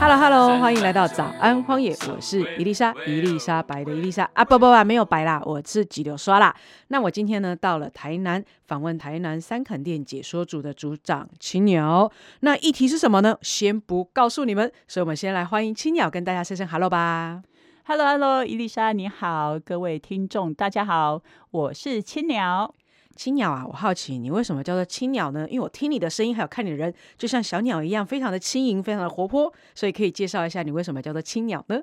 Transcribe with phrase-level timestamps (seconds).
[0.00, 6.54] Hello Hello，欢迎来到早安荒野，我是伊丽莎，伊丽莎白的伊丽莎啊，不不不，没有白啦，我是急流刷啦。
[6.86, 12.10] 那我今天呢到了台南，访问台南三垦店解说组的组长青鸟。
[12.40, 13.36] 那议题是什么呢？
[13.42, 17.42] 先不告诉你们，所以我们先来欢迎青鸟跟大家说声 Hello 吧。
[17.84, 22.72] Hello Hello，伊丽莎你好，各位听众大家好，我是青鸟。
[23.18, 25.44] 青鸟啊，我好奇你为什么叫做青鸟呢？
[25.50, 31.82] 因为我听你的声音还有看你的人，就像小鸟一样，非常的轻盈，非常的活泼，所以可以介绍一下你为什么叫做青鸟呢？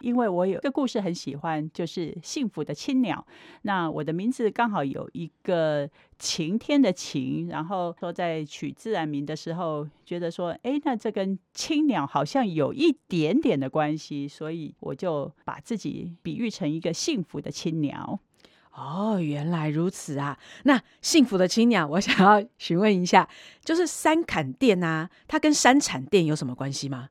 [0.00, 3.26] 因为我有一个故事很喜欢，就是幸福的青鸟。
[3.62, 5.90] 那我的名字刚好有一个
[6.20, 18.20] 晴天的晴，然后说在取自然名的时候，觉得说，哎，那这跟青鸟好像有一点点的关系，所以我就把自己比喻成一个幸福的青鸟。
[18.76, 20.36] 哦，原来如此啊！
[20.64, 23.28] 那幸福的青鸟，我想要 询问一下，
[23.64, 27.08] 就是三坎店啊，它跟山产店有什么关系吗？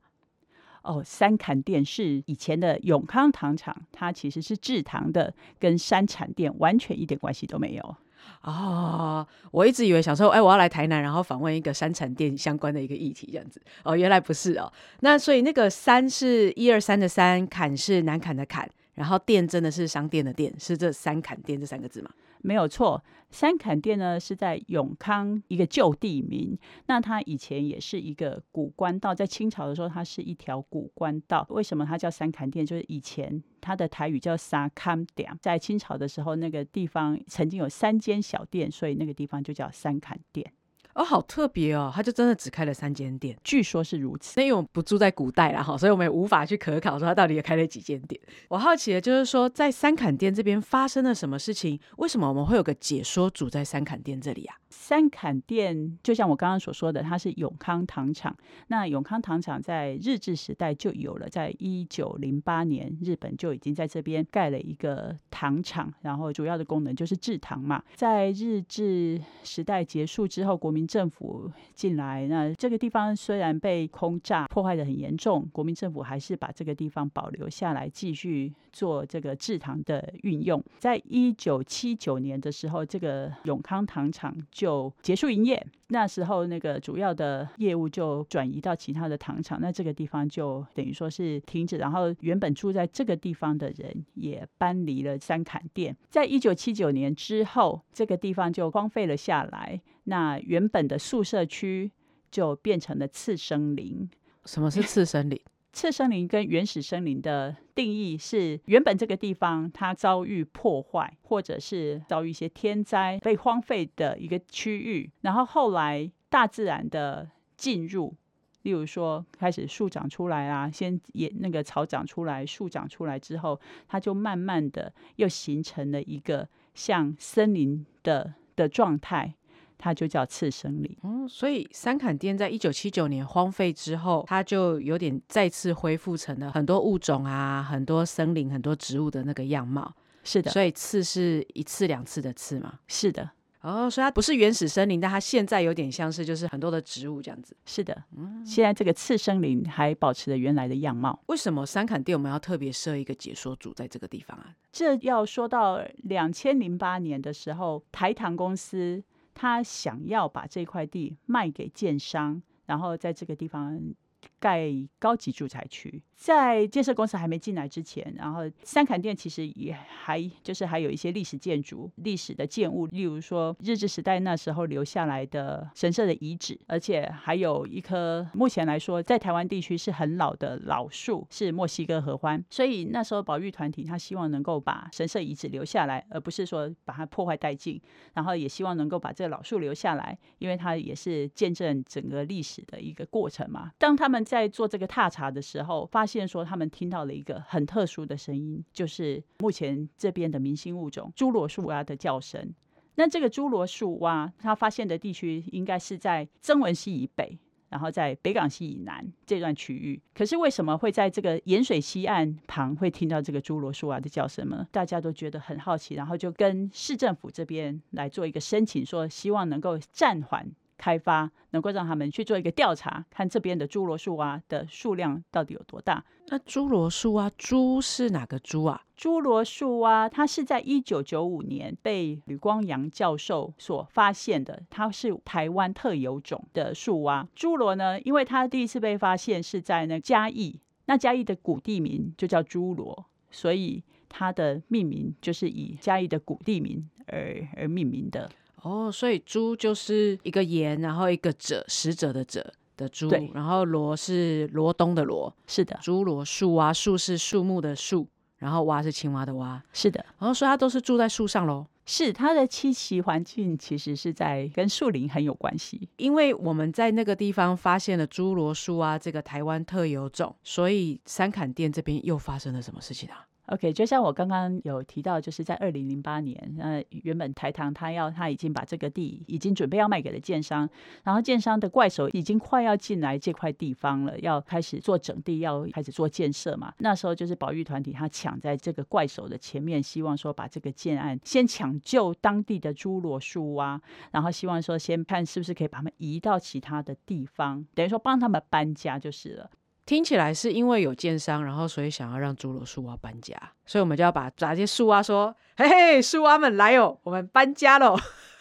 [0.82, 7.96] 哦，三坎店是以前的永康糖厂，它其实是制糖的，跟山产店完全一点关系都没有。
[8.42, 13.62] 哦，我一直以为想说，哎，我要来台南，然后访问一个山产店相关的一个议题，这样子。
[13.84, 14.70] 哦，原来不是哦。
[15.00, 22.12] 那所以那个三是一二三的三，坎是南坎的坎，然后店真的是商店的店，是这三坎店这三个字吗？
[22.46, 31.46] 没有错，三坎店呢是在永康一个旧地名，那它以前也是一个古官道，在清朝的时候，它是一条古官道。
[31.50, 32.66] 为什么它叫三坎店？
[32.66, 40.52] 就是以前它的台语叫沙坎店，在清朝的时候，那个地方曾经有三间小店，所以那个地方就叫三坎店。
[40.96, 43.38] 哦，好特别哦，他就真的只开了三间店。
[43.44, 44.34] 据说是如此。
[44.38, 48.20] 那因为我们不住在古代啦哈，所以我们也无法去可考说他到底也开了几间店。
[48.50, 51.80] 我好奇的就是说，在三坎店这边发生了什么事情？
[51.98, 54.56] 为什么我们会有个解说组在三坎店这里啊？
[54.70, 58.36] 三坎店就像我刚刚所说的，它是永康糖厂。
[58.68, 67.84] 那永康糖厂在日治时代就有了，在一九零八年，日本就已经在这边盖了一个糖厂，然后主要的功能就是制糖嘛。
[67.96, 80.64] 在日治时代结束之后，国民政府进来，那这个地方虽然被空炸破坏的很严重，国民政府还是把这个地方保留下来，继续做这个制糖的运用。
[80.80, 85.66] 在一九七九年的时候，这个永康糖厂就结束营业。
[85.94, 91.78] 那时候，那个主要的业务就转移到其他的糖厂，那这个地方就等于说是停止。
[91.78, 95.96] 然后，原本住在这个地方的人也搬离了三坎店。
[96.10, 99.80] 在一九七九年之后，这个地方就荒废了下来。
[100.06, 101.92] 那原本的宿舍区
[102.32, 104.10] 就变成了次生林。
[104.46, 105.40] 什么是次生林？
[105.74, 118.14] 次生林跟原始森林的定义是，原本这个地方它遭遇破坏，或者是遭遇一些天灾被荒废的一个区域，然后后来大自然的进入，
[118.62, 129.34] 例如说开始树长出来啊，先也那个草长出来，树长出来之后，它就慢慢的又形成了一个像森林的的状态。
[129.84, 130.98] 它就叫次生林。
[131.04, 139.94] 嗯，所以三坎店在一九七九年荒废之后，它就有点再次恢复成了很多物种啊、很多森林、很多植物的那个样貌。
[140.24, 142.80] 是的，所以次是一次两次的次嘛。
[142.88, 143.30] 是的，
[143.60, 147.54] 哦，所以它不是原始森林，但它现在有点像是就是很多的植物这样子。
[147.66, 148.04] 是的。
[148.16, 151.20] 嗯现在这个次生林还保持着原来的样貌。
[151.26, 154.56] 为什么三坎店我们要特别设一个解说组在这个地方啊？
[154.72, 159.04] 这要说到两千零八年的时候，台糖公司。
[159.34, 163.94] 他想要把这块地卖给建商，然后在这个地方
[164.44, 166.04] 盖高级住宅区。
[166.18, 182.44] 在建设公司还没进来之前，然后三坎店其实也还就是还有一些历史建筑、历史的建物，例如说日治时代那时候留下来的神社的遗址，而且还有一棵目前来说在台湾地区是很老的老树，是墨西哥合欢。
[182.50, 187.82] 所以那时候保育团体他希望能够把神社遗址留下来，而不是说把它破坏殆尽，
[188.14, 193.72] 然后也希望能够把这个老树留下来，因为它也是见证整个历史的一个过程嘛。
[193.78, 202.52] 当他们在做这个踏查的时候，发现说他们听到了一个很特殊的声音，就是目前这边的明星物种侏罗树蛙的叫声。
[202.96, 207.38] 那这个侏罗树蛙，它发现的地区应该是在曾文溪以北。
[207.70, 214.68] 然后在北港溪以南这段区域，可是为什么会在这个盐水溪岸旁会听到这个侏罗树蛙的叫声呢？
[214.72, 220.48] 大家都觉得很好奇，然后就跟市政府这边来做一个申请，说希望能够暂缓
[220.78, 226.04] 开发，能够让他们去做一个调查，看这边的侏罗树蛙的数量到底有多大。
[226.28, 228.84] 那侏罗树蛙，猪是哪个猪啊？
[228.98, 237.28] 侏罗树蛙，它是在一九九五年被吕光阳教授所发现的，它是台湾特有种的树蛙。
[237.36, 248.32] 侏罗呢，因为它第一次被发现是在那嘉义，那嘉义的古地名就叫侏罗，所以它的命名就是以嘉义的古地名而而命名的。
[248.64, 258.08] 哦，所以猪就是一个言，然后一个者，使者的者的猪，然后罗是罗东的罗，是的，侏罗树蛙，树是树木的树，
[258.38, 261.68] 然后蛙是青蛙的蛙，是的，然后所以它都是住在树上喽。
[261.86, 265.90] 是它的栖息环境其实是在跟树林很有关系。
[265.98, 273.28] 因为我们在那个地方发现了侏罗树啊这个台湾特有种，所以三坎店这边又发生了什么事情啊？
[273.48, 280.68] OK，就像我刚刚有提到，就是在二零零八年，呃，原本台糖他要他已经把这个地已经准备要卖给了建商，
[281.04, 286.74] 然后建商的怪手已经快要进来这块地方了，要开始做整地，要开始做建设嘛。
[286.78, 293.82] 那时候就是保育团体他抢在这个怪手的前面，希望说把这个建案先抢救当地的侏罗树蛙，
[294.12, 299.52] 然后希望说先看是不是可以把它们移到其他的地方，等于说帮他们搬家就是了。
[299.86, 303.36] 听起来是因为有建商，然后所以想要让侏罗树蛙搬家，
[303.66, 307.98] 所以我们就要把把这些树蛙说：“嘿嘿，树蛙们来哦，我们搬家喽！”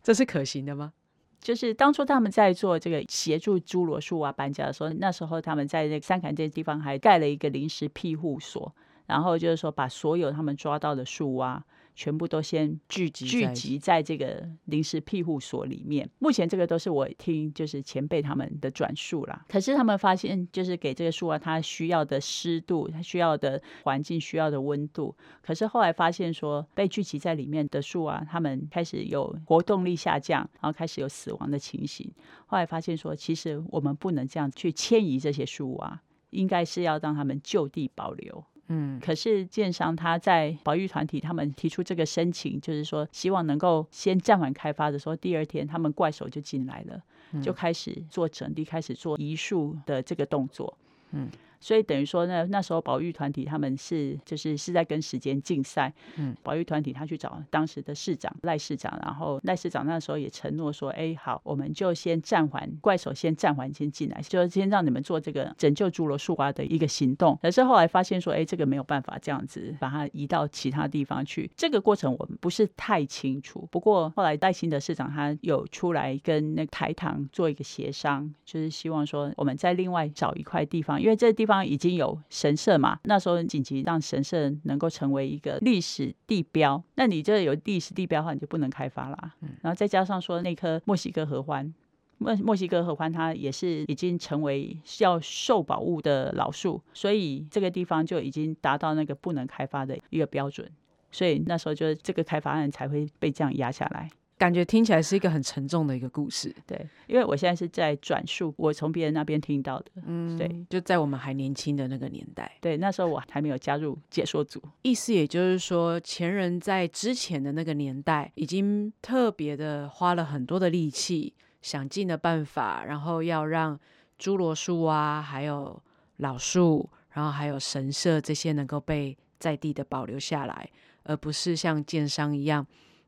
[0.04, 0.94] 这是可行的吗？
[1.40, 8.74] 就是当初他们在做这个协助侏罗树蛙搬家的时候，那时候他们在那个三坎这地方还盖了一个临时庇护所，
[9.08, 11.64] 然后就是说把所有他们抓到的树蛙
[12.00, 16.10] 全部都先聚集聚集在这个临时庇护所里面。
[16.20, 19.46] 目前这个都是我听就是前辈他们的转述啦。
[19.50, 25.14] 可是他们发现，就是给这个树啊它需要的湿度、它需要的环境、需要的温度。
[25.42, 32.10] 可是后来发现说，被聚集在里面的树啊，它们开始有活动力下降，然后开始有死亡的情形。
[32.46, 38.46] 后来发现说，其实我们不能这样去迁移这些树啊，应该是要让他们就地保留。
[38.72, 47.02] 嗯，可是建商他在保育团体他们提出这个申请，就是说希望能够先暂缓开发的时候，第二天他们怪手就进来了，
[47.42, 50.78] 就开始做整地，开始做移树的这个动作。
[51.12, 51.28] 嗯，
[51.60, 55.94] 所以等于说呢，那时候保育团体他们是就是是在跟时间竞赛。
[56.18, 67.38] 嗯，保育团体他去找当时的市长赖市长，然后赖市长那时候也承诺说，哎，好，我们就先暂缓怪手，先暂缓先进来，就是先让你们做这个拯救侏罗树蛙的一个行动。
[67.42, 71.50] 可是后来发现说，哎，这个没有办法这样子把它移到其他地方去。
[71.56, 89.36] 这个过程我们不是太清楚，不过后来赖清德市长他有出来跟那个台糖做一个协商，就是希望说我们再另外找一块地方，因为这个地方已经有神社嘛，那时候紧急让神社能够成为一个历史地标，那你这有历史地标的话，你就不能开发啦。
[89.62, 91.74] 然后再加上说那棵墨西哥合欢。
[92.22, 100.70] 墨墨西哥合欢它也是已经成为要受保护的老树，所以这个地方就已经达到那个不能开发的一个标准，
[101.12, 104.10] 所以那时候就是这个开发案才会被这样压下来。
[104.40, 106.56] 感觉听起来是一个很沉重的一个故事。
[106.66, 109.92] 对，因为我现在是在转述我从别人那边听到的。
[110.06, 114.64] 嗯，对，就在我们还年轻的那个年代，对，那时候我还没有加入解说组。
[114.84, 123.78] 意思也就是说，前人在之前的那个年代，已经特别的花了很多的力气，想尽了办法，然后要让
[124.18, 125.84] 侏罗树啊，还有
[126.18, 130.70] 老树，然后还有神社这些能够被在地的保留下来，
[131.04, 132.66] 而不是像建商一样，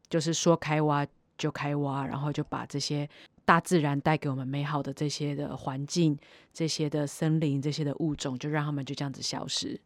[0.10, 1.08] 就是说开挖
[1.42, 3.10] 就开挖，然后就把这些
[3.44, 6.16] 大自然带给我们美好的这些的环境、
[6.54, 9.82] 这些的森林、这些的物种，就让他们就这样子消失。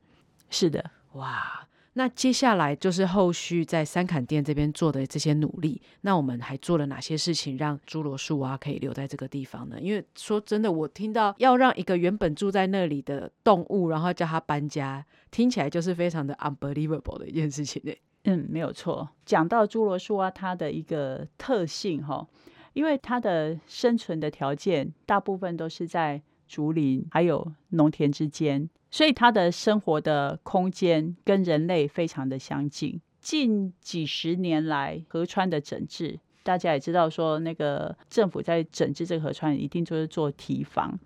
[0.49, 5.81] 是的，哇，那接下来就是后续在三坎店这边做的这些努力。
[6.01, 9.79] 那我们还做了哪些事情让侏罗树蛙可以留在这个地方呢？
[9.79, 17.81] 因为说真的，我听到要让一个原本住在那里的动物，然后叫它搬家，听起来就是非常的 unbelievable 的一件事情。
[18.25, 19.09] 嗯，没有错。
[19.25, 22.27] 讲到侏罗树蛙它的一个特性哈，
[22.73, 32.99] 因为它的生存的条件大部分都是在竹林还有农田之间，所以它的生活的空间跟人类非常的相近。
[33.19, 40.99] 近几十年来，河川的整治，大家也知道说，那个政府在整治这个河川，一定就是做堤防。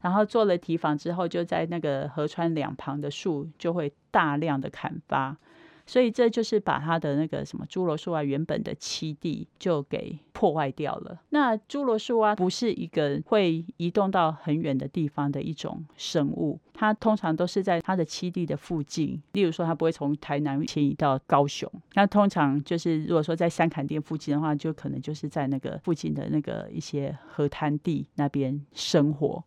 [0.00, 5.36] 然后做了堤防之后，就在那个河川两旁的树就会大量的砍伐，
[5.86, 11.20] 所以这就是把它的那个什么侏罗树蛙原本的栖地就给破坏掉了。
[11.30, 19.22] 那侏罗树蛙不是一个会移动到很远的地方的一种生物，它通常都是在它的栖地的附近。
[19.32, 29.44] 例如说，它不会从台南迁移到高雄，那通常就是如果说在三坎店附近的话，就可能就是在那个附近的那个一些河滩地那边生活。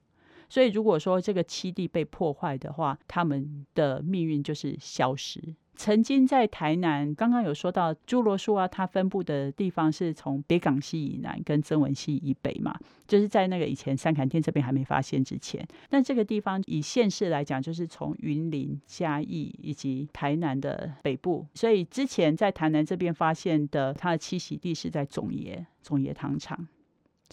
[0.47, 5.39] 所以，如果说这个栖地被破坏的话，它们的命运就是消失。
[5.79, 15.65] 曾经在台南，刚刚有说到侏罗树啊，它分布的地方是从北港西以南跟曾文溪以北嘛，就是在那个以前三坎店这边还没发现之前。
[15.89, 26.67] 但这个地方以县市来讲，就是从云林、嘉义以及台南的北部，所以之前在台南这边发现的它的栖息地是在总爷总爷糖厂。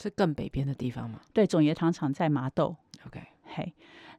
[0.01, 2.77] 是更北边的地方吗对，总爷糖厂在麻豆。
[3.07, 3.75] ？OK，嘿，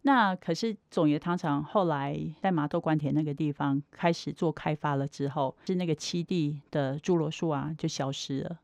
[0.08, 8.58] 那可是总爷糖厂后来在麻豆关田那个地方开始做开发了之后，是那个七地的侏罗树啊就消失了，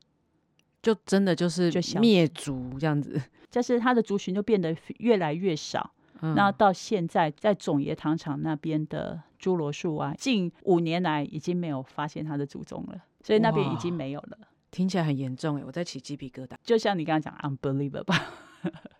[0.81, 1.69] 就真的就是
[1.99, 3.21] 灭族这样子。
[3.51, 5.91] 就是它的族群就变得越来越少。
[6.21, 14.37] 嗯那到现在，在总爷糖厂那边的侏罗树啊，近五年来已经没有发现它的祖宗了，所以那边已经哇没有了。
[14.71, 16.55] 听起来很严重哎，我在起鸡皮疙瘩。
[16.63, 18.17] 就像你刚刚讲，unbelievable。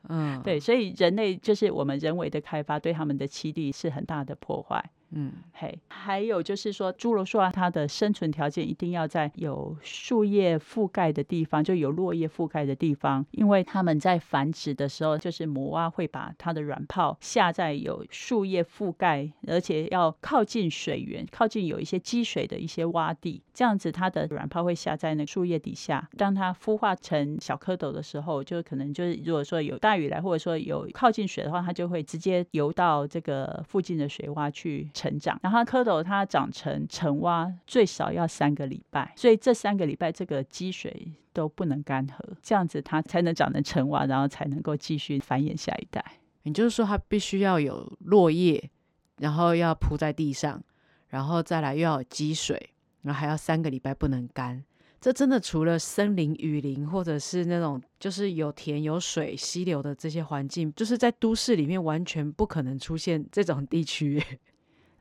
[0.09, 4.83] 嗯，，对，所以人类就是我们人为的开发，对他们的栖地是很大的破坏。
[5.15, 26.09] 嗯，嘿，还有就是说，侏罗树啊，它的生存条件一定要在有树叶覆盖的地方，就有落叶覆盖的地方，因为它们在繁殖的时候，就是母蛙会把它的卵泡下在有树叶覆盖，而且要靠近水源、靠近有一些积水的一些洼地，这样子它的卵泡会下在那树叶底下。
[26.17, 35.37] 当它孵化成小蝌蚪的时候，就可能就是如果说有大雨来，或者说有靠近水的话，它就会直接游到这个附近的水洼去成长。
[35.43, 46.03] 然后蝌蚪它长成成蛙最少要三个礼拜，所以这三个礼拜这个积水都不能干涸，这样子它才能长成成蛙，然后才能够继续繁衍下一代。
[46.43, 48.69] 也就是说它必须要有落叶，
[49.17, 50.61] 然后要铺在地上，
[51.09, 52.69] 然后再来又要有积水，
[53.01, 54.63] 然后还要三个礼拜不能干。
[54.99, 64.23] 这真的除了森林、雨林，或者是那种就是有田有水、溪流的这些环境，就是在都市里面完全不可能出现这种地区。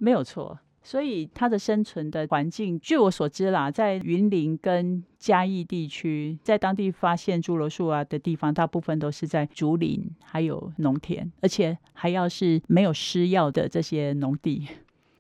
[0.03, 0.59] 没有错。
[0.85, 14.67] 所以它的生存的环境，据我所知啦，在云林跟嘉义地区，在当地发现侏罗树啊的地方，大部分都是在竹林还有农田，而且还要是没有施药的这些农地。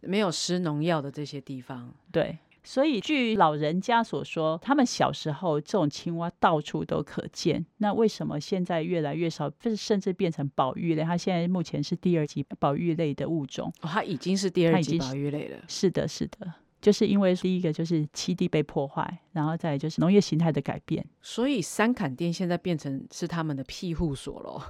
[0.01, 7.65] 没有施农药的这些地方，对，所以据老人家所说，他们小时候这种青蛙到处都可见。
[7.79, 11.03] 那为什么现在越来越少，甚甚至变成保育类？
[11.03, 13.73] 它现在目前是第二级保育类的物种。
[13.81, 15.59] 哦，它已经是第二级保育类了。
[15.67, 21.05] 是的，是的，就是因为第一个就是栖地被破坏，然后再就是农业形态的改变。
[21.21, 24.63] 所以三坎店现在变成是他们的庇护所咯。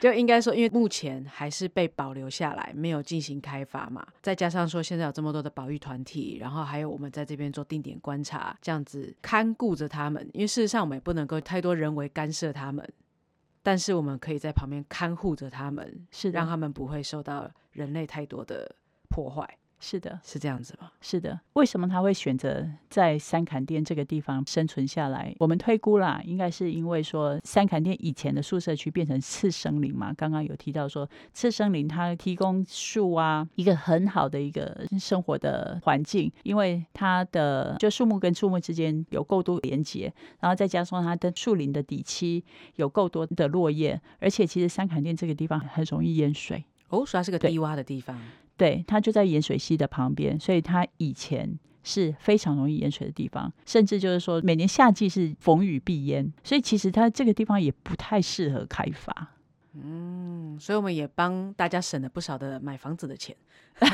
[0.00, 4.06] 就应该说，因为目前还是被保留下来，没有进行开发嘛。
[4.20, 10.28] 再加上说，现在有这么多的保育团体，然后还有我们在这边做定点观察，这样子看顾着他们。
[10.34, 12.86] 因为事实上，我们也不能够太多人为干涉他们，
[13.62, 18.74] 但是我们可以在旁边看护着他们，是让他们不会受到人类太多的
[19.08, 20.90] 破坏，是的，是这样子吗？
[21.02, 21.38] 是的。
[21.52, 25.34] 为什么他会选择在三坎店这个地方生存下来？
[25.38, 30.12] 我们推估啦，应该是因为说三坎店以前的宿舍区变成次生林嘛。
[30.14, 42.42] 刚刚有提到说次生林它提供树啊一个很好的一个生活的环境，因为它的就树木跟树木之间有够多连接，然后再加上它的树林的底栖
[42.76, 46.64] 有够多的落叶，而且其实三坎店这个地方很容易淹水。
[46.88, 48.18] 哦，所以它是个对低洼的地方。
[48.56, 59.32] 对，它就在盐水溪的旁边，所以它以前是非常容易淹水的地方，甚至就是说每年夏季是逢雨必淹，所以其实它这个地方也不太适合开发。
[59.74, 63.36] 嗯，所以我们也帮大家省了不少的买房子的钱。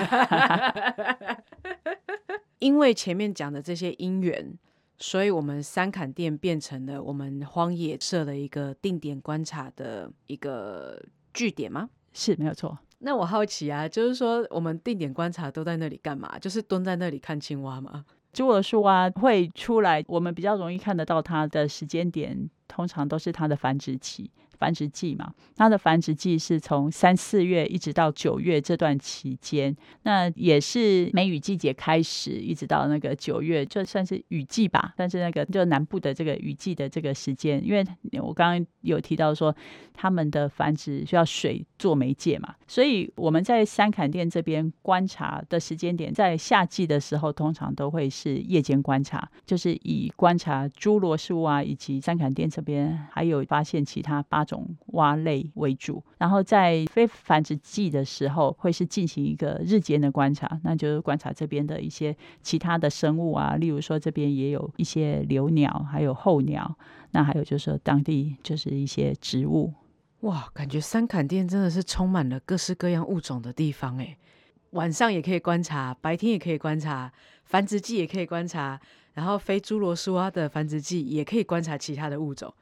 [2.59, 4.53] 因为前面讲的这些因缘，
[4.99, 11.03] 所以我们三坎店变成了我们荒野设的一个定点观察的一个
[11.33, 11.89] 据点吗？
[12.13, 16.39] 是没有错，那我好奇啊，就是说我们定点观察都在那里干嘛？
[16.39, 18.05] 就是蹲在那里看青蛙吗？
[18.33, 24.31] 侏罗树蛙会出来，我们比较容易看得到它的时间点，通常都是它的繁殖期。
[24.61, 34.93] 繁殖季嘛，它的繁殖季是从三四月一直到九月这段期间，那也是梅雨季节开始，一直到那个九月，就算是雨季吧。
[34.97, 37.83] 但是那个就南部的这个雨季的这个时间，因为
[38.21, 39.55] 我刚刚有提到说，
[39.95, 56.03] 他们的繁殖需要水做媒介嘛，所以我们在三坎店这边观察的时间点，在夏季的时候，通常都会是夜间观察，就是以观察侏罗树啊以及三坎店这边还有发现其他八种蛙类为主。
[56.19, 66.77] 然后在非繁殖季的时候，会是进行一个日间的观察，那就是观察这边的一些其他的生物啊，例如说这边也有一些留鸟，还有候鸟，
[67.13, 69.73] 那还有就是说当地就是一些植物。
[70.21, 74.17] 哇，感觉三坎店真的是充满了各式各样物种的地方哎。
[74.73, 77.11] 晚上也可以观察，白天也可以观察，
[77.45, 78.79] 繁殖季也可以观察，
[79.15, 82.55] 然后非侏罗树蛙的繁殖季也可以观察其他的物种。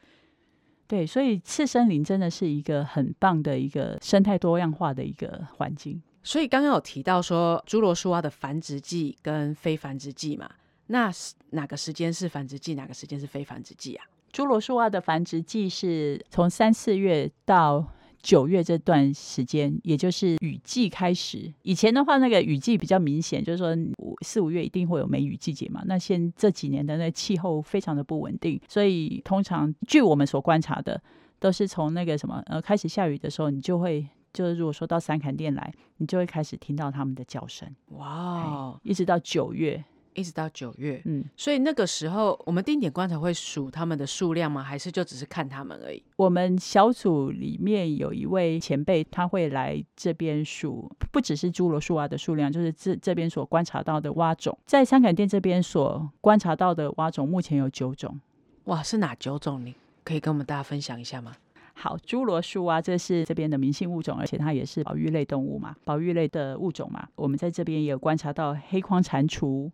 [0.89, 6.03] 对，所以次森林真的是一个很棒的一个生态多样化的一个环境。
[6.23, 10.51] 所以刚刚有提到说侏罗树蛙的繁殖季跟非繁殖季嘛，
[10.87, 14.05] 那是哪个时间是繁殖季，哪个时间是非繁殖季啊？
[14.33, 17.87] 侏罗树蛙的繁殖季是从三四月到
[18.23, 21.53] 九月这段时间，也就是雨季开始。
[21.63, 25.83] 以前的话，那个雨季比较明显，就是说五四五月一定会有梅雨季节嘛。
[25.87, 31.01] 那现这几年的那气候非常的不稳定，所以通常据我们所观察的，
[31.39, 39.85] 都是从那个什么呃开始下雨的时候，你就会就是如果说到三坎店来，你就会开始听到他们的叫声，哇哦，一直到九月。
[40.19, 44.63] 一直到九月，嗯，所以那个时候我们定点观察会数他们的数量吗？
[44.63, 46.03] 还是就只是看他们而已？
[46.17, 54.59] 我们小组里面有一位前辈，他会来这边数，不只是侏罗树蛙的数量，就是这这边所观察到的蛙种。
[54.67, 58.21] 在香港店这边所观察到的蛙种，目前有九种。
[58.65, 59.65] 哇，是哪九种？
[59.65, 61.33] 你可以跟我们大家分享一下吗？
[61.75, 67.07] 好，侏罗树蛙这是这边的明星物种，而且它也是保育类动物嘛，保育类的物种嘛。
[67.15, 69.71] 我们在这边也有观察到黑框蟾蜍。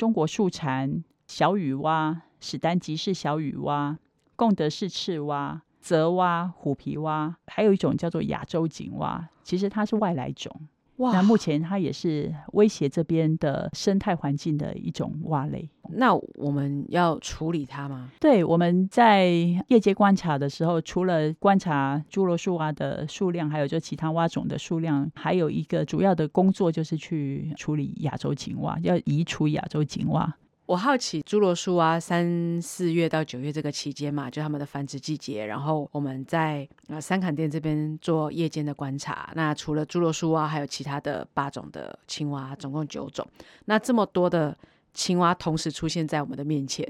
[0.00, 3.98] 中国树蟾、小雨蛙、史丹吉氏小雨蛙、
[4.34, 10.58] 贡德氏赤蛙、泽蛙、虎皮蛙，还有一种叫做亚洲锦蛙，其实它是外来种。
[11.00, 15.68] 哇那目前它也是威胁这边的生态环境的一种蛙类。
[15.92, 18.10] 那我们要处理它吗？
[18.20, 19.26] 对，我们在
[19.68, 30.36] 夜间观察的时候，除了观察侏罗树蛙的数量，还有就其他蛙种的数量，还有一个主要的工作就是去处理亚洲锦蛙，要移除亚洲锦蛙。
[30.70, 35.44] 我好奇侏罗树蛙三四月到九月这个期间嘛，就它们的繁殖季节。
[35.44, 39.32] 然后我们在呃三坎店这边做夜间的观察。
[39.34, 43.26] 那除了侏罗树蛙，还有其他的八种的青蛙，总共九种。
[43.64, 44.56] 那这么多的
[44.94, 46.88] 青蛙同时出现在我们的面前，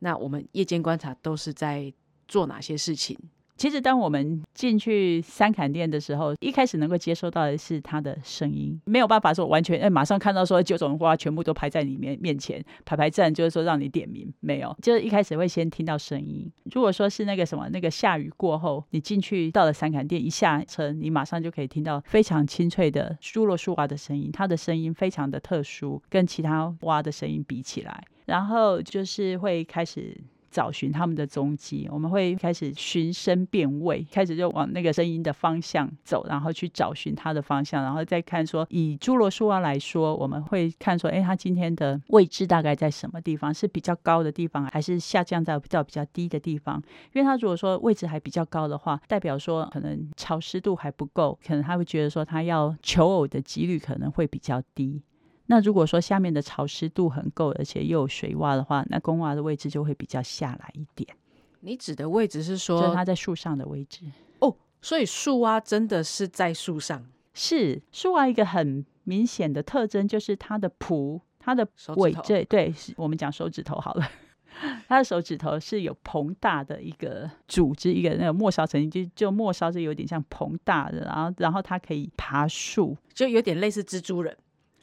[0.00, 1.94] 那我们夜间观察都是在
[2.26, 3.16] 做哪些事情？
[3.60, 16.50] 其实，当我们进去三坎店的时候，一开始能够接收到的是它的声音，没有办法说完全哎，马上看到说九种花全部都排在你面面前排排站，就是说让你点名，没有，就是一开始会先听到声音。
[16.72, 30.16] 如果说是那个什么那个下雨过后，你进去到了三坎店，一下车，你马上就可以听到非常清脆的侏罗树蛙的声音，它的声音非常的特殊，跟其他蛙的声音比起来，然后就是会开始。
[30.50, 43.54] 找寻他们的踪迹，我们会开始寻声辨位，开始就往那个声音的方向走，然后去找寻它的方向，然后再看说，以侏罗树蛙来说，我们会看说，哎，它今天的位置大概在什么地方？
[43.54, 46.82] 是比较高的地方，还是下降在比较比较低的地方？
[47.12, 55.02] 因为它如果说位置还比较高的话，代表说可能潮湿度还不够，可能他会觉得说，它要求偶的几率可能会比较低。
[55.50, 61.12] 那如果说下面的潮湿度很够，而且又有水洼的话，那公蛙的位置就会比较下来一点。
[61.58, 64.04] 你指的位置是说就是它在树上的位置。
[64.38, 74.08] 哦，所以树蛙真的是在树上，是树蛙一个很明显的特征，就是它的蹼，它的尾椎对，是我们讲手指头好了。
[74.86, 84.36] 它的手指头是有膨大的一个组织，一个那个末梢神经，就就末梢是有点像膨大的，然后然后它可以爬树，就有点类似蜘蛛人，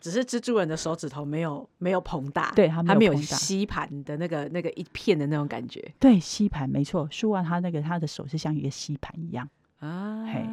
[0.10, 9.50] 只是蜘蛛人的手指头没有没有膨大，对它没有吸盘的那个那个一片的那种感觉对吸盘没错，树蛙它那个它的手是像一个吸盘一样。
[9.80, 10.46] 啊嘿。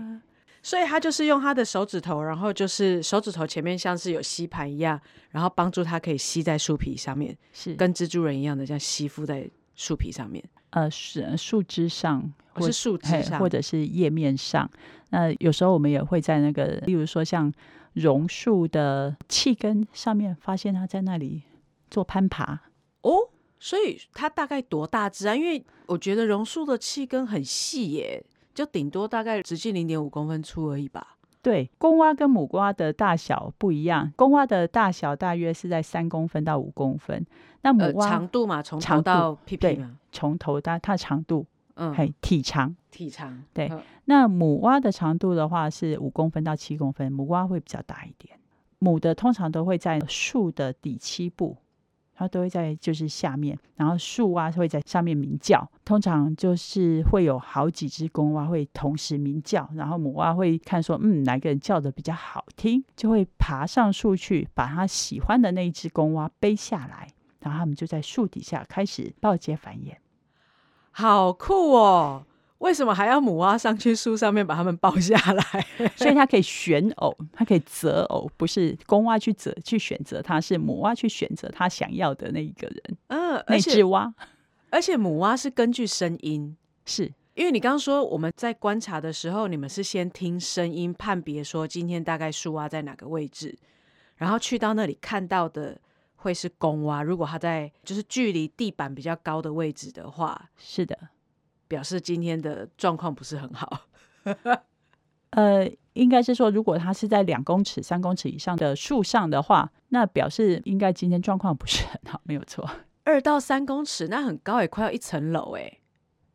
[0.60, 4.98] 所以他就是用他的手指头，然后就是手指头前面像是有吸盘一样，
[5.30, 10.42] 然后帮助它可以吸在树皮上面，是跟蜘蛛人一样的，这样吸附在树皮上面。
[10.70, 14.68] 呃是树枝上，或哦是树枝上或者是叶面上。
[15.10, 17.52] 那有时候我们也会在那个，例如说像
[17.94, 21.42] 榕树的气根上面，发现它在那里
[21.90, 22.61] 做攀爬。
[23.02, 25.35] 哦，所以它大概多大只啊？
[25.35, 31.16] 因为我觉得榕树的气根很细耶，就顶多大概直径零点五公分粗而已吧。
[31.42, 37.24] 对，公蛙跟母蛙的大小不一样，公蛙的大小大约是在三公分到五公分，
[37.61, 42.74] 那母呃，蛙长度嘛，从头长到屁屁对嘛，从头到它的长度，嗯，嘿，体长。
[42.90, 48.38] 体长，对嗯那母蛙的长度的话是五公分到七公分，母蛙会比较大一点。
[48.78, 51.56] 母的通常都会在树的底栖部，
[52.14, 55.68] 它都会在就是下面，然后树蛙会在上面鸣叫。
[55.84, 67.08] 通常就是会有好几只公蛙会同时鸣叫，然后母蛙会看说，嗯，哪个人叫的比较好听，就会爬上树去，把他喜欢的那一只公蛙背下来，
[67.40, 69.96] 然后他们就在树底下开始抱结繁衍。
[70.96, 72.24] 好酷哦！
[72.59, 75.66] 为什么还要母蛙上去树上面把它们抱下来？
[75.96, 84.14] 所以它可以选偶，它可以择偶，不是公蛙去择去选择它，是母蛙去选择它想要的那一个人，嗯，那而且只蛙
[84.70, 93.59] 而且母蛙是根据声音，是因为你刚刚说我们在观察的时候，你们是先听声音判别说今天大概树蛙在哪个位置，
[94.16, 95.76] 然后去到那里看到的
[96.24, 97.02] 会是公蛙。
[97.02, 100.98] 如果它在就是距离地板比较高的位置的话，是的，
[101.68, 103.82] 表示今天的状况不是很好。
[105.37, 112.66] 呃，应该是说，如果它是在两公尺、三公尺以上的树上的话，那表示应该今天状况不是很好，没有错。
[113.04, 115.78] 二到三公尺，那很高，也快要一层楼哎。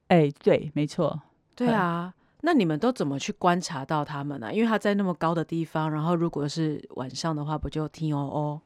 [0.10, 1.20] 哎，对，没错，
[1.56, 8.62] 对啊，那你们都怎么去观察到他们呢、因为他在那么高的地方，然后如果是晚上的话，不就听哦哦？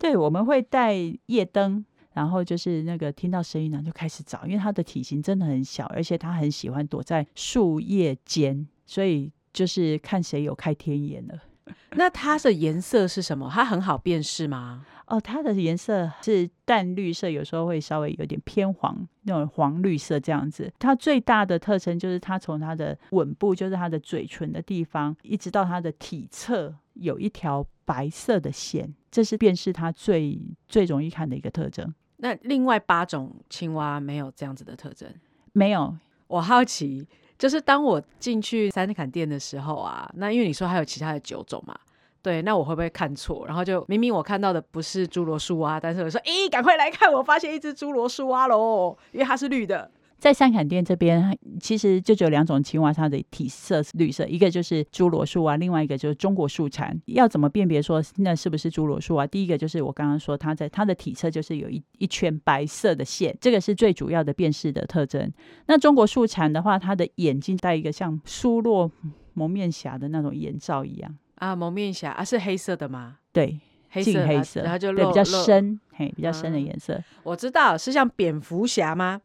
[0.00, 1.84] 对，我们会带夜灯。
[2.12, 11.38] 然后就是那个听到声音呢，就开始找，因为它的体型真的很小，而且它很喜欢躲在树叶间，所以就是看谁有开天眼了。
[11.94, 13.48] 那它的颜色是什么？
[13.54, 14.84] 它很好辨识吗？
[15.06, 20.72] 哦，它的颜色是淡绿色，有时候会稍微有点偏黄，那种黄绿色这样子。
[20.80, 31.92] 它最大的特征就是它从它的吻部，就是它的嘴唇的地方，一直到它的体侧有一条白色的线，这是便是它最最容易看的一个特征。
[32.18, 35.12] 那另外八种青蛙没有这样子的特征。
[35.54, 35.92] 没有，
[36.28, 37.04] 我好奇，
[37.36, 41.76] 就是当我进去三坎店的时候啊，那因为你说还有其他的九种嘛，
[42.22, 43.44] 对，那我会不会看错？
[43.44, 49.90] 然后就明明我看到的不是侏罗树蛙，但是我说，咦，赶快来看，我发现一只侏罗树蛙喽，因为它是绿的。
[50.20, 56.94] 在三坎店这边，其实就只有两种青蛙，它的体色是绿色，一个就是侏罗树蛙，另外一个就是中国树蝉。
[57.06, 59.26] 要怎么辨别说那是不是侏罗树蛙？
[59.26, 65.32] 第一个就是我刚刚说，它在它的体侧就是有一一圈白色的线，这个是最主要的辨识的特征。
[65.66, 68.92] 那中国树蝉的话，它的眼睛戴一个像苏洛
[69.32, 73.16] 蒙面侠的那种眼罩一样，啊，蒙面侠啊，是黑色的吗？
[73.32, 77.02] 对，黑色的，近黑色，然后就对比较深，嘿，比较深的啊颜色。
[77.22, 79.22] 我知道是像蝙蝠侠吗？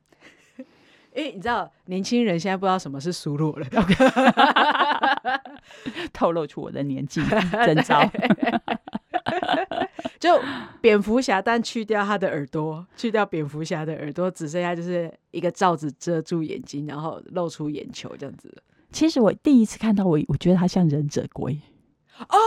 [1.15, 3.65] 因为你知道年轻人现在不知道什么是苏洛了，
[6.11, 7.21] 透露出我的年纪，
[7.65, 8.01] 真糟。
[10.19, 10.39] 就
[10.81, 18.53] 蝙蝠侠，但去掉他的耳朵，去掉蝙蝠侠的耳朵，只剩下就是一个罩子遮住眼睛，然后露出眼球这样子。
[18.91, 21.59] 其实我第一次看到我，我觉得他像忍者龟。
[22.19, 22.37] 哦，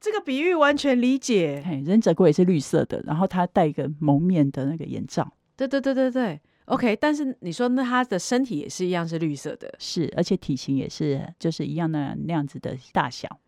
[0.00, 1.62] 这个比喻完全理解。
[1.66, 6.96] 嘿，忍者龟也是绿色的，然后他戴一个蒙面的那个眼罩，对对对对对，OK。
[6.96, 13.38] 但是你说那它的身体也是一样是绿色的是，而且体型也是就是一样的那样子的大小。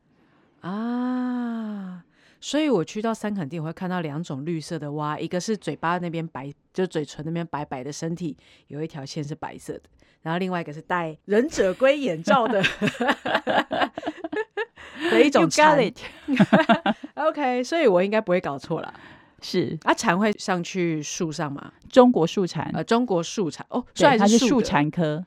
[0.61, 2.05] 啊。
[2.45, 9.83] 所以我去到三垦地，我会看到两种绿色的蛙，一个是嘴巴那边白，就嘴唇那边白白的，身体有一条线是白色的，
[10.23, 12.61] 然后另外一个是戴忍者龟眼罩的
[15.09, 15.79] 的一种蝉。
[15.79, 18.93] it，OK， 所以我应该不会搞错了。
[19.43, 19.79] 是。
[19.83, 21.73] 啊，蝉会上去树上吗？
[21.91, 23.67] 中国树蝉，呃，中国树蝉。
[23.69, 25.23] 哦，虽对，然它是树蝉科，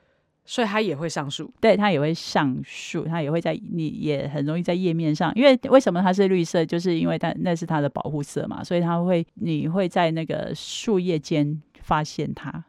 [0.45, 1.53] 所以它也会上树。
[1.59, 12.63] 对，它也会上树，它也会在你也很容易在叶面上，因为为什么它是绿色，就是因为它那是它的保护色嘛，所以它会你会在那个树叶间发现它，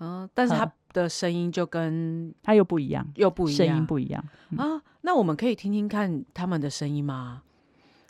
[0.00, 3.56] 嗯，但是它嗯的声音就跟它又不一样，又不一样。
[3.58, 4.24] 声样，音不一样，
[4.56, 4.80] 啊。
[5.02, 7.42] 那我们可以听听看他们的声音吗？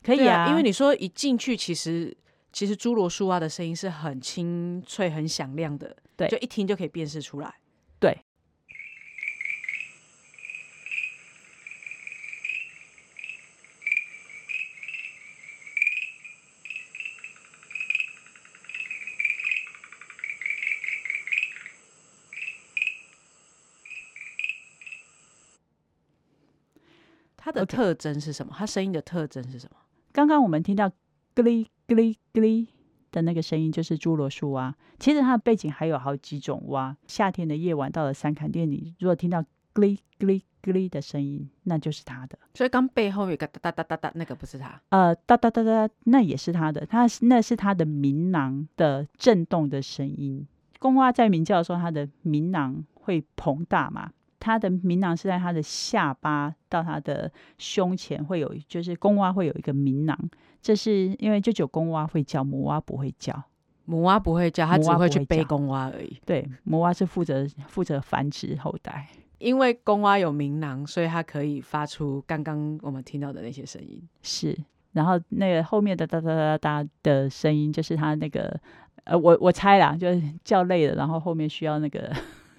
[0.02, 2.16] 可以对啊，因为你说一进去，其实
[2.56, 7.54] 其实侏罗树蛙的声音是很清脆、很响亮的，对就一听就可以辨识出来。
[8.00, 8.18] 对。
[27.36, 28.54] 它的特征是什么？
[28.56, 29.76] 它声音的特征是什么？
[30.10, 30.90] 刚刚我们听到
[31.86, 32.68] 咯哩咯哩
[33.12, 34.74] 的那个声音，就是侏罗树蛙。
[34.98, 36.96] 其实它的背景还有好几种蛙。
[37.06, 42.38] 夏天的夜晚到了三坎店里，如果听到咯哩咯哩咯哩的声音，那就是它的。
[42.54, 44.80] 所以刚背后有一个哒哒哒哒哒，那个不是它。
[44.88, 50.46] 呃，哒哒哒哒，那也是它的，它是那是它的鸣囊的震动的声音。
[50.78, 54.10] 公蛙在鸣叫的时候，它的鸣囊会膨大嘛？
[54.38, 60.18] 它的鸣囊是在它的下巴到它的胸前会有，就是公蛙会有一个鸣囊，
[60.60, 63.42] 这是因为就只有公蛙会叫，母蛙不会叫。
[63.88, 66.20] 母蛙不会叫，它母只会去背公蛙而已。
[66.26, 69.06] 对，母蛙是负责负责繁殖后代。
[69.38, 74.02] 因为公蛙有鸣囊，所以它可以发出刚刚我们听到的那些声音。
[74.22, 74.58] 是，
[74.92, 78.58] 然后那个后面的哒哒哒哒哒的声音，就是它那个
[79.04, 82.10] 呃，我我猜啦，就是叫累了，然后后面需要那个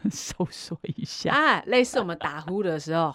[0.12, 1.32] 收缩一下。
[1.32, 3.14] 啊，类似我们打呼的时候，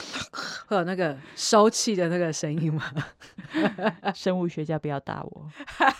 [0.66, 2.84] 会有那个收气的那个声音吗？
[4.14, 5.46] 生物学家不要打我，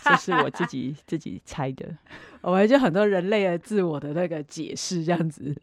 [0.03, 1.85] 这是我自己自己猜的。
[2.41, 5.55] 我们就很多人类的自我的那个解释这样子。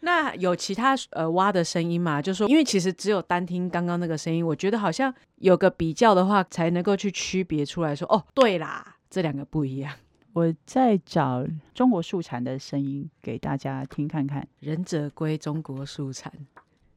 [0.00, 2.20] 那有其他呃蛙的声音吗？
[2.20, 9.90] 就说，因为其实只有单听刚刚那个声音，我觉得好像有个比较的话，才能够去区别出来说，哦，对啦，这两个不一样。
[10.34, 16.32] 我在找中国树蝉的声音给大家听看看，忍者龟中国树蝉，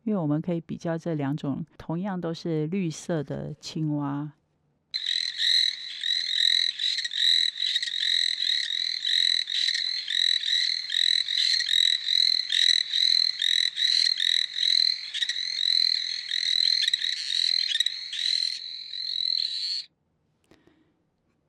[0.03, 4.31] 因为我们可以比较这两种同样都是绿色的青蛙。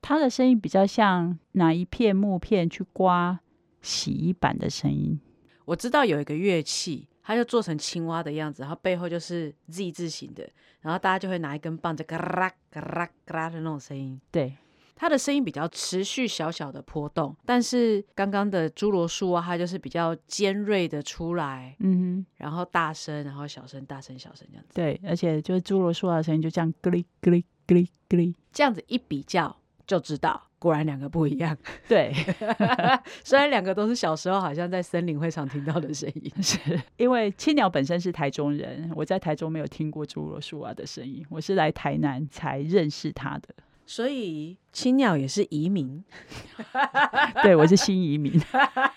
[0.09, 3.39] 它的声音比较像拿一片木片去刮
[3.83, 5.21] 洗衣板的声音。
[5.67, 10.49] 我知道有一个乐器，它就做成青蛙的样子，然后背后就是 Z 字形的，
[10.81, 14.19] 然后大家就会拿一根棒子嘎啦嘎啦嘎啦的那种声音。
[14.33, 14.57] 对，
[14.97, 22.27] 它的声音比较持续小小的波动，但是刚刚的侏罗树啊，它就是比较尖锐的出来，嗯哼。
[22.37, 24.75] 然后大声，然后小声，大声小声这样子。
[24.75, 28.35] 对，而且就是侏罗树蛙的声音就这样咯哩咯哩咯哩咯哩。
[28.51, 29.55] 这样子一比较
[29.89, 31.57] 就知道，果然两个不一样。
[31.89, 32.13] 对，
[33.25, 36.31] 虽然两个都是小时候好像在森林会常听到的声音。
[36.43, 36.59] 是
[36.99, 43.49] 因为青鸟本身是台中人，我在台中没有听过侏罗树蛙的声音，我是来台南才认识它的。
[43.87, 46.05] 所以青鸟也是移民。
[47.43, 48.41] 对，我是新移民。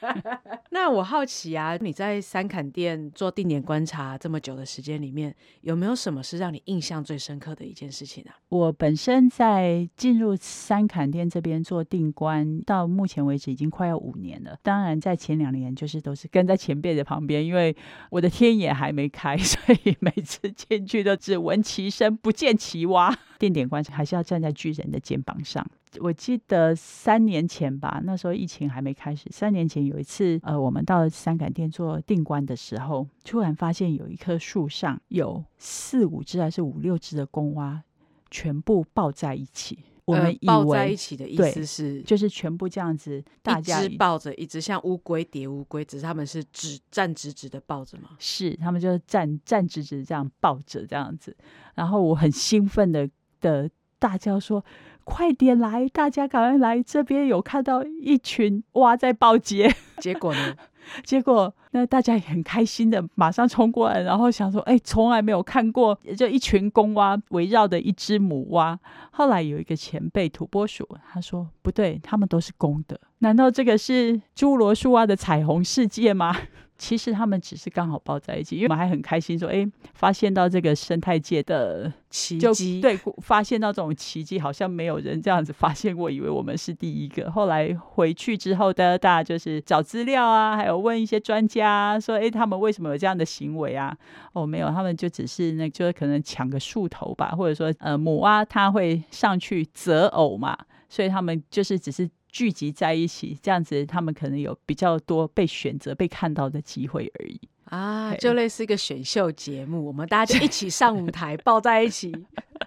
[0.71, 8.35] 那我好奇啊，你在三坎店做定点观察这么久的时间里面，有没有什么是让你印象最深刻的一件事情啊？
[8.49, 14.57] 我本身在进入三坎店这边做定观，到目前为止已经快要五年了。
[14.61, 17.75] 当然，在前两年就是都是跟在前辈的旁边，因为
[18.09, 23.17] 我的天眼还没开，所以每次进去都只闻其声不见其蛙。
[23.37, 25.60] 定点观察还是要站在巨人的肩膀上。
[25.99, 29.29] 我记得三年前吧，那时候疫情还没开始。
[29.31, 37.83] 三年前有一次，呃，我们到三感店做定关的时候，突然发现有一棵树上有四五只还是五六只的公蛙，
[38.29, 39.79] 全部抱在一起。
[40.05, 48.09] 我们抱在一起的意思是，就是全部这样子，大一家只抱着一只，像乌龟叠乌龟，只是他们是直站直直的抱着嘛。
[48.17, 51.35] 是他们就是站站直直这样抱着这样子，
[51.75, 53.69] 然后我很兴奋的的
[53.99, 54.65] 大叫说
[55.03, 57.27] ：“快点来，大家赶快来这边！
[57.27, 59.73] 有看到一群蛙在抱街。
[59.99, 60.55] ”结果呢，
[61.03, 68.79] 结果那大家也很开心的马上冲过来，然后想说：“哎，从来没有看过，就一群公蛙围绕的一只母蛙。”
[69.11, 76.35] 后来有一个前辈土拨鼠，他说：“不对，他们都是公的，难道这个是侏罗树蛙的彩虹世界吗？”
[76.81, 79.63] 其实他们只是刚好抱在一起，因为我们还很开心说：“哎，
[79.93, 87.29] 发现到这个生态界的奇迹，对，发现到这种奇迹，好像没有人这样子发现过，以为我们是第一个。
[87.29, 93.95] 后来回去之后的，大家就是找资料啊，还有问一些专家说，哎，他们为什么有这样的行为啊？
[94.33, 100.57] 哦，没有，他们就只是那，就是可能抢个树头吧，或者说，呃，母蛙它会上去择偶嘛，
[100.89, 102.09] 所以他们就是只是。
[102.31, 107.39] 聚集在一起，这样子他们可能有比较多被选择、被看到的机会而已。
[107.65, 112.11] 啊，就类似一个选秀节目，我们大家就一起上舞台，抱在一起。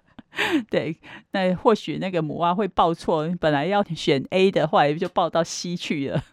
[0.69, 0.97] 对，
[1.31, 6.25] 那或许那个母蛙会报错，本来要选 A 的，后来就报到 C 去了。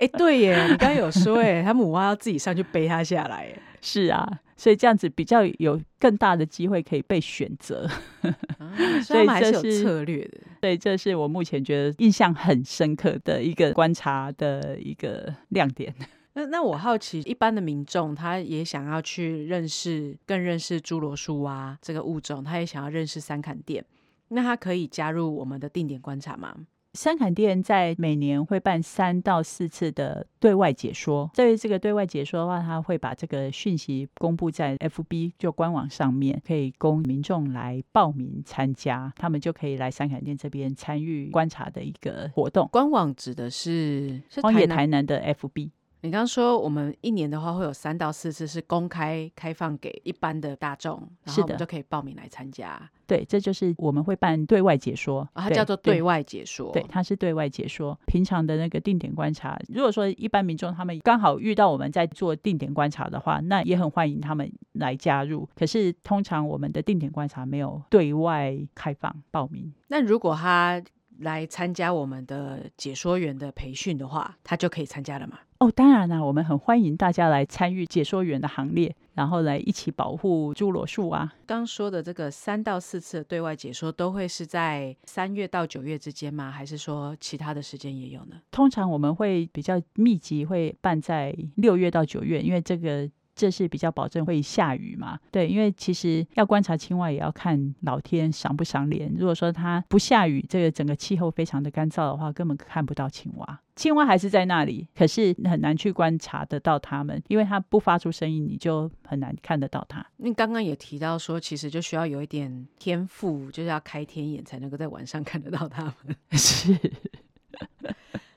[0.00, 7.88] 哎，对耶，你刚刚有说，哎，他母蛙要自己上去背他下来，耶， 是啊，所以这样子比较有更大的机会可以被选择。
[8.58, 10.40] 啊所以他们还是有这是策略的。
[10.60, 15.94] 对，这是我目前觉得印象很深刻的一个观察的一个亮点。
[16.36, 23.84] 那那我好奇，一般的民众他也想要去认识、更认识侏罗树蛙这个物种，他也想要认识三坎店，
[24.28, 26.52] 那他可以加入我们的定点观察吗？
[26.94, 31.30] 三坎店在每年会办三到四次的对外解说。
[31.34, 42.68] 在这个对外解说的话，他会把这个讯息公布在 FB 就官网上面，可以供民众来报名参加，他们就可以来三坎店这边参与观察的一个活动。
[42.70, 45.70] 官网指的是是荒野台南的 FB，
[46.04, 56.70] 你刚刚说我们一年的话会有三到四次是公开开放给一般的大众，然是的后我们就可以报名来参加啊，对，这就是我们会办对外解说，它叫做对外解说。
[56.72, 57.98] 对，它是对外解说。
[58.04, 65.48] 平常的那个定点观察，如果说一般民众他们刚好遇到我们在做定点观察的话，那也很欢迎他们来加入。
[65.56, 69.72] 可是通常我们的定点观察没有对外开放报名。
[69.88, 70.82] 那如果他
[71.20, 75.38] 来参加我们的解说员的培训的话，他就可以参加了嘛？
[75.64, 81.32] 哦，当然啦、我们很欢迎大家来参与解说员的行列，然后来一起保护侏罗树啊。
[81.46, 86.50] 刚说的这个三到四次的对外解说，都会是在三月到九月之间吗？
[86.50, 88.36] 还是说其他的时间也有呢？
[88.50, 95.18] 通常我们会比较密集，会办在六月到九月，因为这个这是比较保证会下雨嘛。
[95.30, 99.12] 对，因为其实要观察青蛙，也要看老天赏不赏脸。
[99.16, 103.60] 如果说它不下雨，这个整个气候非常的干燥的话，根本看不到青蛙。
[103.76, 110.06] 青蛙还是在那里，可是很难去观察得到它们，因为它不发出声音，你就很难看得到它。
[110.18, 116.16] 你刚刚也提到说，其实就需要有一点天赋，就是要开天眼才能够在晚上看得到它们。
[116.38, 116.78] 是。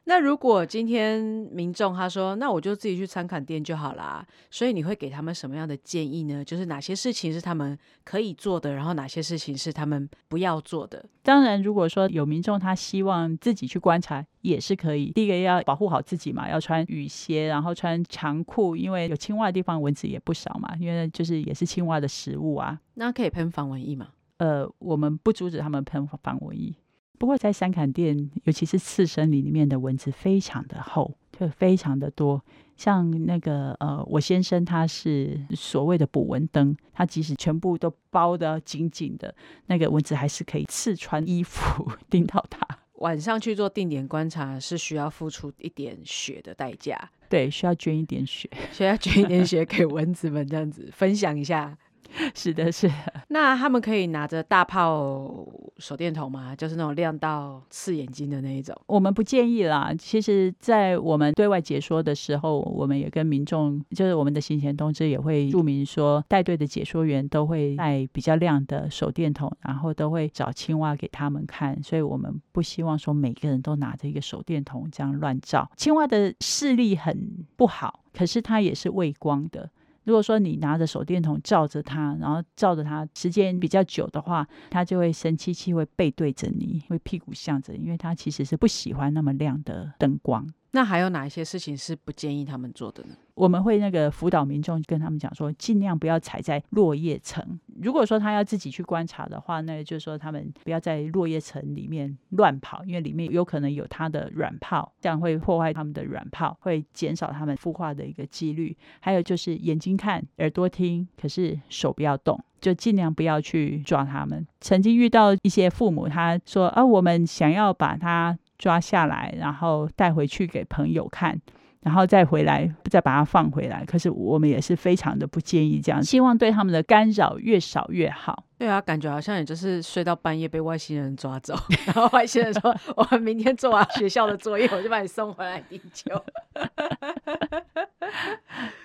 [0.10, 6.42] 那如果今天民众他说，那我就自己去参坎店就好啦，所以你会给他们什么样的建议呢？
[6.46, 11.04] 就是哪些事情是他们可以做的，然后哪些事情是他们不要做的？
[11.24, 15.12] 当然，如果说有民众他希望自己去观察，也是可以。
[15.12, 22.80] 第一个要保护好自己嘛，要穿雨鞋，然后穿长裤，因为有青蛙的地方蚊子也不少嘛，因为就是也是青蛙的食物啊。
[22.94, 24.08] 那可以喷防蚊液吗？
[24.38, 26.74] 呃，我们不阻止他们喷防蚊液，
[27.18, 32.42] 不过在三坎店，尤其是刺身里里面的蚊子非常的厚，就非常的多。
[32.76, 39.34] 像那个呃，我先生他是所谓的捕蚊灯，他即使全部都包得紧紧的，
[39.66, 42.60] 那个蚊子还是可以刺穿衣服， 叮到他。
[43.00, 48.50] 晚上去做定点观察是需要付出一点血的代价，对，需要捐一点血。
[48.72, 51.76] 需要捐一点血给蚊子们，这样子分享一下。
[52.34, 52.94] 是的，是的。
[53.30, 55.46] 那他们可以拿着大炮
[55.78, 56.56] 手电筒吗？
[56.56, 58.76] 就是那种亮到刺眼睛的那一种。
[58.88, 59.94] 我们不建议啦。
[59.98, 71.82] 其实，在我们对外解说的时候，我们也跟民众，就是我们的行前通知也会注明说，带队的解说员都会带比较亮的手电筒，然后都会找青蛙给他们看。
[71.84, 75.70] 所以我们不希望说每个人都拿着一个手电筒这样乱照。
[75.76, 79.70] 青蛙的视力很不好，可是它也是畏光的。
[80.08, 90.48] 如果说你拿着手电筒照着它，然后照着它时间比较久的话，它就会生气气，会背对着你，会屁股向着你，因为它其实是不喜欢那么亮的灯光。
[90.78, 93.16] 那还有哪一些事情是不建议他们做的呢？
[93.34, 97.60] 我们会那个辅导民众，跟他们讲说，尽量不要踩在落叶层。
[97.82, 108.78] 如果说他要自己去观察的话，那就是说他们不要在落叶层里面乱跑，因为里面有可能有它的软泡，这样会破坏他们的软泡，会减少他们孵化的一个几率。
[109.00, 112.40] 还有就是眼睛看，耳朵听，可是手不要动。
[112.60, 114.46] 就尽量不要去抓他们。
[114.60, 121.40] 曾经遇到一些父母，他说：“啊，我们想要把它抓下来，然后带回去给朋友看，
[121.82, 128.44] 然后再回来再把它放回来。”可是我们也是非常的不建议这样，希望对他们的干扰越少越好。
[128.58, 136.12] 对啊，感觉好像也就是睡到半夜被外星人抓走， 然后外星人说：“我们明天做完学校的作业，我就把你送回来地球。”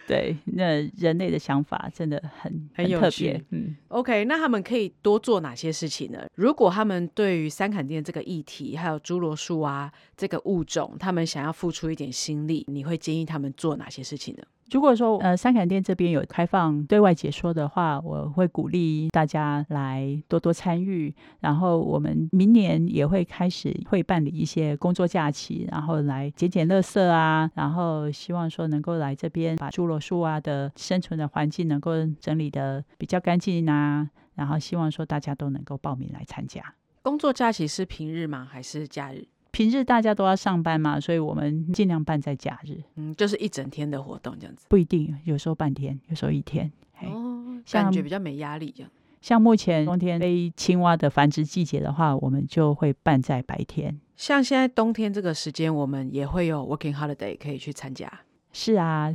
[0.06, 3.76] 对，那人类的想法真的很很有特趣别，嗯。
[3.88, 6.26] OK，那他们可以多做哪些事情呢？
[6.34, 14.42] 如果他们对于三坎店这个议题，还有侏罗树啊这个物种，他们想要付出一点心力，你会建议他们做哪些事情呢？
[14.72, 21.14] 如果说呃三坎店这边有开放对外解说的话，我会鼓励大家来多多参与。
[21.40, 36.62] 然后我们明年也会开始会办理一些工作假期，然后来捡捡垃圾啊，然后希望说能够来这边把侏罗树啊的生存的环境能够整理的比较干净啊，然后希望说大家都能够报名来参加。
[37.02, 38.48] 工作假期是平日吗？
[38.50, 39.26] 还是假日？
[39.52, 44.64] 平日大家都要上班嘛，所以我们尽量办在假日，嗯，就是一整天的活动这样子。
[44.68, 46.72] 不一定，有时候半天，有时候一天。
[46.94, 48.90] 嘿哦，感觉比较没压力这样。
[49.20, 54.00] 像目前冬天飞青蛙的繁殖季节的话，我们就会办在白天。
[54.16, 58.10] 像现在冬天这个时间，我们也会有 working holiday 可以去参加。
[58.52, 59.14] 是啊，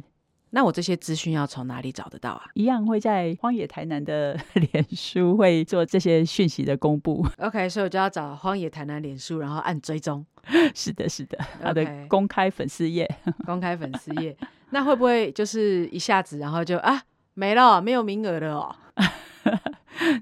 [0.51, 4.39] 那我这些资讯要从哪里找得到啊一样会在荒野台南的
[4.71, 7.25] 脸书会做这些讯息的公布。
[7.39, 10.25] ？OK，所以我就要找荒野台南脸书，然后按追踪，
[10.73, 13.09] 是的，是的，他的公开粉丝页。
[13.45, 14.35] 公开粉丝页。
[14.69, 17.01] 那会不会就是一下子，然后就啊
[17.33, 18.75] 没了，没有名额了哦？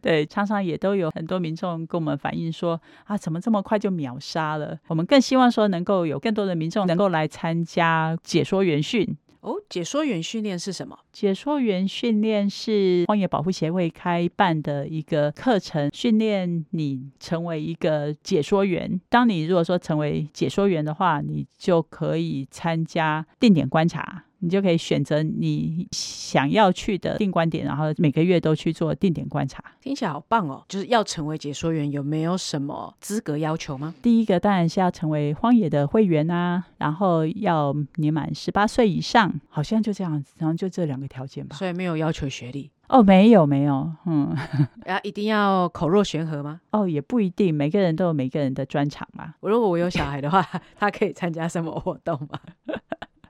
[0.02, 4.78] 对，常常也都有很多民众跟我们反映说啊，怎么这么快就秒杀了？
[4.88, 9.16] 我们更希望说能够有更多的民众能够来参加解说员训。
[9.46, 10.98] 哦，解说员训练是什么？
[11.14, 19.00] 解说员训练是荒野保护协会开办的一个课程，训练你成为一个解说员。
[19.08, 24.24] 当你如果说成为解说员的话，你就可以参加定点观察。
[24.46, 29.64] 你就可以选择你想要去的定观点，然后每个月都去做定点观察。
[29.82, 30.64] 听起来好棒哦！
[30.70, 33.96] 就是要成为解说员，有没有什么资格要求吗？
[34.04, 41.56] 第一个当然是要成为荒野的会员啊，然后要年满十八岁以上，好像就这样子，然后就这两个条件吧。
[41.56, 44.36] 所以没有要求学历，哦，没有没有，嗯，
[44.86, 46.62] 啊，一定要口若悬河吗？
[46.70, 49.34] 哦，也不一定，每个人都有每个人的专长嘛。
[49.40, 52.40] 如果我有小孩的话， 他可以参加什么活动吗？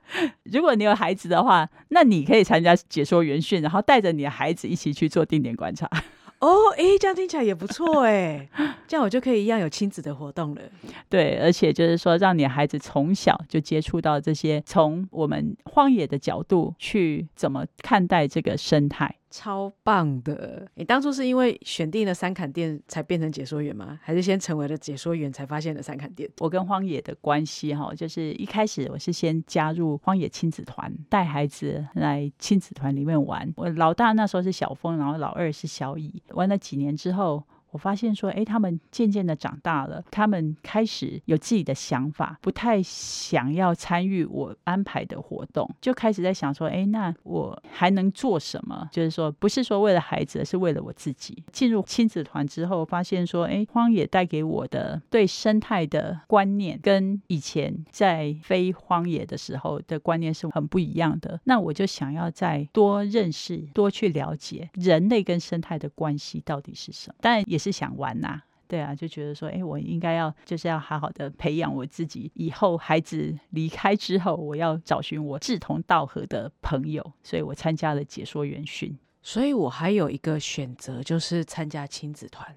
[0.44, 5.88] 如果你有孩子的话，那你可以参加解说员训，然后带着你的孩子一起去做定点观察。
[6.38, 8.46] 哦，诶，这样听起来也不错诶，
[8.86, 10.60] 这样我就可以一样有亲子的活动了。
[11.08, 19.14] 对，而且就是说，让你的孩子从小就接触到这些，从我们荒野的角度去怎么看待这个生态。
[19.36, 20.66] 超棒的！
[20.76, 24.00] 你当初是因为选定了三坎店才变成解说员吗？
[24.02, 26.26] 还是先成为了解说员才发现了三坎店？
[26.38, 33.52] 我跟荒野的关系哈，就是一开始我是先加入荒野亲子团，带孩子来亲子团里面玩。
[33.56, 36.22] 我老大那时候是小峰，然后老二是小乙。
[36.30, 37.44] 玩了几年之后。
[37.76, 48.88] 我发现说，哎，他们渐渐的长大了，他们开始有自己的想法，不太想要参与我安排的活动，就开始在想说，哎，那我还能做什么？
[48.90, 51.44] 就是说，不是说为了孩子，而是为了我自己。
[51.52, 61.38] 进入亲子团之后，发现说，哎，荒野带给我的对生态的观念，跟以前在非荒野的时候的观念是很不一样的。
[61.44, 67.16] 那我就想要再多认识、多去了解人类跟生态的关系到底是什么。
[67.20, 78.96] 当然也是想玩呐、对啊，就觉得说，哎，我应该要就是要好好的培养我自己，以后孩子离开之后，我要找寻我志同道合的朋友，所以我参加了解说员训。
[79.22, 82.56] 所以我还有一个选择，就是参加亲子团。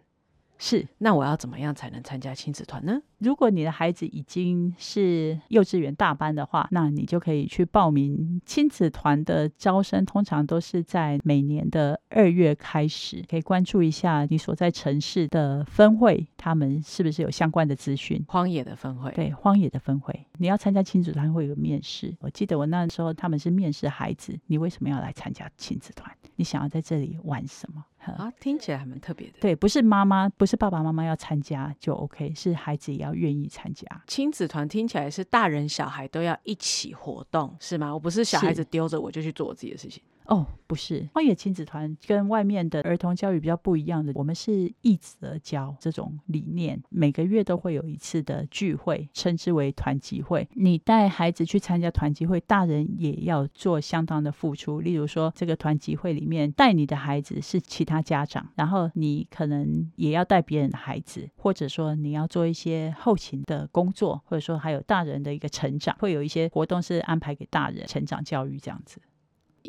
[0.62, 3.02] 是，那我要怎么样才能参加亲子团呢？
[3.20, 18.22] 如果你的孩子已经是幼稚园大班的话，那你就可以去报名亲子团的招生，通常都是在每年的二月开始，可以关注一下你所在城市的分会，他们是不是有相关的资讯。
[18.28, 22.14] 荒野的分会，对，荒野的分会，你要参加亲子团会有面试。
[22.20, 26.14] 我记得我那时候他们是面试孩子，你为什么要来参加亲子团？
[26.36, 27.86] 你想要在这里玩什么？
[28.00, 29.34] 呵啊，听起来还蛮特别的。
[29.40, 33.86] 对，不是妈妈，不是爸爸妈妈要参加就 OK，是孩子也要愿意参加。
[34.08, 37.94] 亲子团听起来是大人小孩都要一起活动，是吗？
[37.94, 40.02] 我不是小孩子丢着我就去做我自己的事情。
[40.30, 50.48] 哦，不是，荒野亲子团跟外面的儿童教育比较不一样的，我们是易则教这种理念，每个月都会有一次的聚会，称之为团集会。
[50.54, 54.82] 你带孩子去参加团集会，大人也要做相当的付出。
[54.82, 69.02] 例如说，这个团集会里面带你的孩子是其他家长，然后你可能也要带别人的孩子，或者说你要做一些后勤的工作，或者说还有大人的一个成长，会有一些活动是安排给大人成长教育这样子。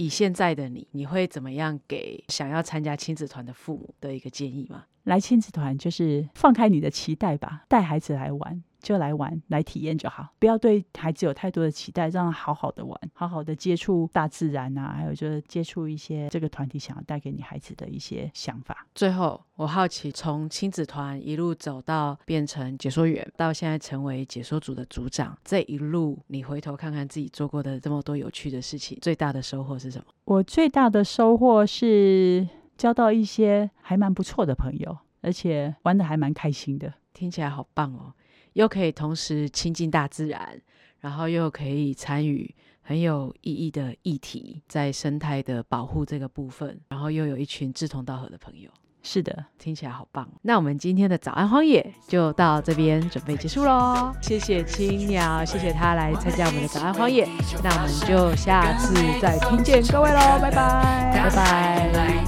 [0.01, 4.86] 以现在的你，你会怎么样给想要参加亲子团的父母的一个建议吗？
[5.03, 18.87] 来亲子团就是放开你的期待吧，带孩子来玩就来玩，来体验就好，不要对孩子有太多的期待，让他好好的玩，好好的接触大自然啊，还有就是接触一些这个团体想要带给你孩子的一些想法。
[18.95, 30.05] 最后，我好奇，从亲子团一路走到变成解说员，到现在成为解说组的组长，这一路你回头看看自己做过的这么多有趣的事情，最大的收获是什么？
[30.24, 36.95] 我最大的收获是交到一些还蛮不错的朋友，而且玩的还蛮开心的。
[37.12, 38.14] 听起来好棒哦！
[38.55, 40.61] 又可以同时亲近大自然，
[41.01, 48.68] 然后又可以参与很有意义的议题，在生态的保护这个部分，然后又有一群志同道合的朋友，
[49.03, 50.28] 是的，听起来好棒。
[50.42, 57.28] 那我们今天的早安荒野就到这边准备结束喽，谢谢青鸟，谢谢他来参加我们的早安荒野，
[57.62, 62.20] 那我们就下次再听见各位喽，拜拜，拜拜。